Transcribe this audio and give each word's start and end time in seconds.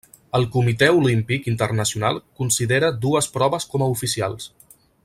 El 0.37 0.45
Comitè 0.53 0.87
Olímpic 1.01 1.45
Internacional 1.51 2.19
considera 2.41 2.91
dues 3.07 3.31
proves 3.39 3.71
com 3.75 3.85
a 3.89 3.93
oficials. 3.99 4.53